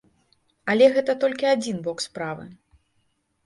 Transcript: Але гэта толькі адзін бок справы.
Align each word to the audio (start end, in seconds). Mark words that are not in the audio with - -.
Але 0.75 0.87
гэта 0.95 1.11
толькі 1.25 1.51
адзін 1.51 1.77
бок 1.91 2.05
справы. 2.07 2.51